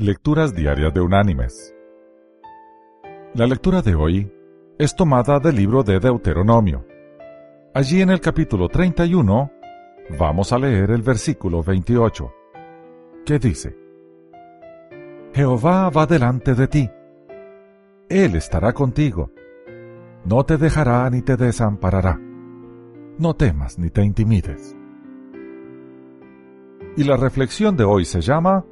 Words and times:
Lecturas 0.00 0.54
Diarias 0.54 0.94
de 0.94 1.00
Unánimes. 1.00 1.74
La 3.34 3.48
lectura 3.48 3.82
de 3.82 3.96
hoy 3.96 4.32
es 4.78 4.94
tomada 4.94 5.40
del 5.40 5.56
libro 5.56 5.82
de 5.82 5.98
Deuteronomio. 5.98 6.86
Allí 7.74 8.00
en 8.00 8.10
el 8.10 8.20
capítulo 8.20 8.68
31 8.68 9.50
vamos 10.16 10.52
a 10.52 10.58
leer 10.60 10.92
el 10.92 11.02
versículo 11.02 11.64
28, 11.64 12.32
que 13.26 13.40
dice, 13.40 13.76
Jehová 15.34 15.90
va 15.90 16.06
delante 16.06 16.54
de 16.54 16.68
ti. 16.68 16.88
Él 18.08 18.36
estará 18.36 18.72
contigo. 18.72 19.32
No 20.24 20.44
te 20.44 20.58
dejará 20.58 21.10
ni 21.10 21.22
te 21.22 21.36
desamparará. 21.36 22.20
No 23.18 23.34
temas 23.34 23.80
ni 23.80 23.90
te 23.90 24.04
intimides. 24.04 24.76
Y 26.96 27.02
la 27.02 27.16
reflexión 27.16 27.76
de 27.76 27.82
hoy 27.82 28.04
se 28.04 28.20
llama 28.20 28.64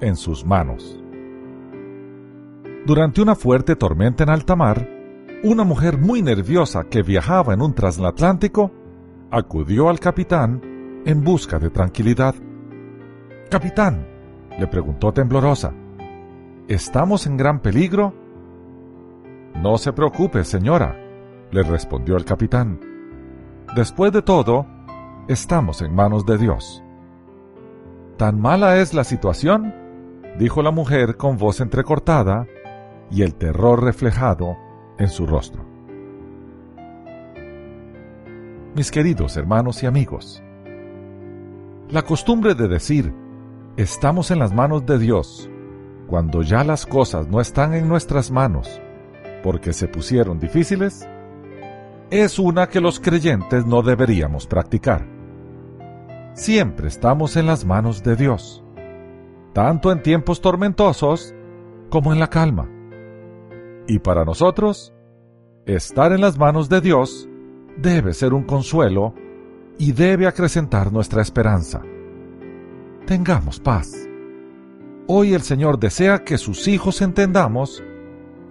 En 0.00 0.14
sus 0.16 0.44
manos. 0.44 1.00
Durante 2.84 3.22
una 3.22 3.34
fuerte 3.34 3.76
tormenta 3.76 4.24
en 4.24 4.30
alta 4.30 4.54
mar, 4.54 4.86
una 5.42 5.64
mujer 5.64 5.96
muy 5.96 6.20
nerviosa 6.20 6.84
que 6.84 7.02
viajaba 7.02 7.54
en 7.54 7.62
un 7.62 7.74
transatlántico 7.74 8.70
acudió 9.30 9.88
al 9.88 9.98
capitán 9.98 10.60
en 11.06 11.24
busca 11.24 11.58
de 11.58 11.70
tranquilidad. 11.70 12.34
Capitán, 13.50 14.06
le 14.58 14.66
preguntó 14.66 15.12
temblorosa, 15.12 15.72
¿estamos 16.68 17.26
en 17.26 17.38
gran 17.38 17.60
peligro? 17.60 18.12
No 19.54 19.78
se 19.78 19.94
preocupe, 19.94 20.44
señora, 20.44 20.94
le 21.50 21.62
respondió 21.62 22.18
el 22.18 22.26
capitán. 22.26 22.78
Después 23.74 24.12
de 24.12 24.20
todo, 24.20 24.66
estamos 25.26 25.80
en 25.80 25.94
manos 25.94 26.26
de 26.26 26.36
Dios. 26.36 26.82
¿Tan 28.18 28.38
mala 28.38 28.76
es 28.76 28.92
la 28.92 29.04
situación? 29.04 29.85
Dijo 30.38 30.62
la 30.62 30.70
mujer 30.70 31.16
con 31.16 31.38
voz 31.38 31.60
entrecortada 31.60 32.46
y 33.10 33.22
el 33.22 33.34
terror 33.34 33.82
reflejado 33.82 34.56
en 34.98 35.08
su 35.08 35.26
rostro. 35.26 35.64
Mis 38.74 38.90
queridos 38.90 39.36
hermanos 39.36 39.82
y 39.82 39.86
amigos, 39.86 40.42
la 41.88 42.02
costumbre 42.02 42.54
de 42.54 42.68
decir 42.68 43.14
estamos 43.76 44.30
en 44.30 44.38
las 44.38 44.52
manos 44.52 44.84
de 44.84 44.98
Dios 44.98 45.48
cuando 46.06 46.42
ya 46.42 46.64
las 46.64 46.86
cosas 46.86 47.28
no 47.28 47.40
están 47.40 47.74
en 47.74 47.88
nuestras 47.88 48.30
manos 48.30 48.80
porque 49.42 49.72
se 49.72 49.88
pusieron 49.88 50.38
difíciles 50.38 51.08
es 52.10 52.38
una 52.38 52.68
que 52.68 52.80
los 52.80 53.00
creyentes 53.00 53.66
no 53.66 53.82
deberíamos 53.82 54.46
practicar. 54.46 55.06
Siempre 56.34 56.88
estamos 56.88 57.36
en 57.36 57.46
las 57.46 57.64
manos 57.64 58.02
de 58.02 58.14
Dios, 58.14 58.62
tanto 59.56 59.90
en 59.90 60.02
tiempos 60.02 60.42
tormentosos 60.42 61.34
como 61.88 62.12
en 62.12 62.18
la 62.18 62.28
calma. 62.28 62.68
Y 63.88 64.00
para 64.00 64.22
nosotros, 64.22 64.92
estar 65.64 66.12
en 66.12 66.20
las 66.20 66.36
manos 66.36 66.68
de 66.68 66.82
Dios 66.82 67.26
debe 67.78 68.12
ser 68.12 68.34
un 68.34 68.42
consuelo 68.42 69.14
y 69.78 69.92
debe 69.92 70.26
acrecentar 70.26 70.92
nuestra 70.92 71.22
esperanza. 71.22 71.80
Tengamos 73.06 73.58
paz. 73.58 74.06
Hoy 75.06 75.32
el 75.32 75.40
Señor 75.40 75.78
desea 75.78 76.22
que 76.22 76.36
sus 76.36 76.68
hijos 76.68 77.00
entendamos 77.00 77.82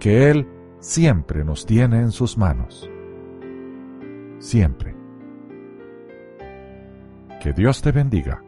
que 0.00 0.28
Él 0.28 0.48
siempre 0.80 1.44
nos 1.44 1.66
tiene 1.66 2.00
en 2.00 2.10
sus 2.10 2.36
manos. 2.36 2.90
Siempre. 4.40 4.96
Que 7.40 7.52
Dios 7.52 7.80
te 7.80 7.92
bendiga. 7.92 8.42